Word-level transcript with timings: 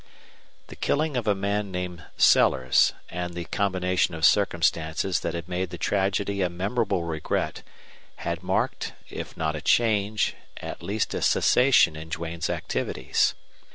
The 0.69 0.75
killing 0.75 1.15
of 1.15 1.27
a 1.27 1.35
man 1.35 1.69
named 1.71 2.03
Sellers, 2.17 2.93
and 3.11 3.35
the 3.35 3.45
combination 3.45 4.15
of 4.15 4.25
circumstances 4.25 5.19
that 5.19 5.35
had 5.35 5.47
made 5.47 5.69
the 5.69 5.77
tragedy 5.77 6.41
a 6.41 6.49
memorable 6.49 7.03
regret, 7.03 7.61
had 8.15 8.41
marked, 8.41 8.93
if 9.11 9.37
not 9.37 9.55
a 9.55 9.61
change, 9.61 10.35
at 10.57 10.81
least 10.81 11.13
a 11.13 11.21
cessation 11.21 11.95
in 11.95 12.09
Duane's 12.09 12.49
activities. 12.49 13.35